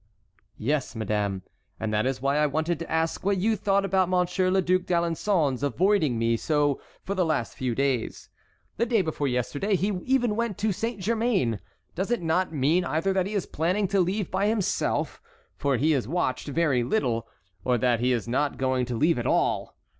[0.57, 1.43] "Yes, madame,
[1.79, 4.87] and that is why I wanted to ask what you thought about Monsieur le Duc
[4.87, 8.27] d'Alençon's avoiding me so for the last few days.
[8.77, 11.59] The day before yesterday he even went to Saint Germain.
[11.93, 15.21] Does it not mean either that he is planning to leave by himself,
[15.55, 17.27] for he is watched very little,
[17.63, 19.75] or that he is not going to leave at all?